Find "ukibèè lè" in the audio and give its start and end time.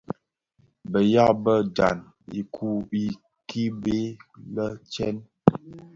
2.71-4.65